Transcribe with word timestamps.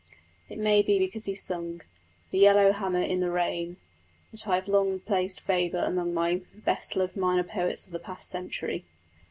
It 0.49 0.57
may 0.57 0.81
be 0.81 0.97
because 0.97 1.25
he 1.25 1.35
sung 1.35 1.81
The 2.31 2.39
yellow 2.39 2.71
hammer 2.71 3.01
in 3.03 3.19
the 3.19 3.29
rain 3.29 3.77
that 4.31 4.47
I 4.47 4.55
have 4.55 4.67
long 4.67 4.99
placed 4.99 5.39
Faber 5.41 5.77
among 5.85 6.11
my 6.11 6.41
best 6.55 6.95
loved 6.95 7.15
minor 7.15 7.43
poets 7.43 7.85
of 7.85 7.93
the 7.93 7.99
past 7.99 8.27
century. 8.27 8.83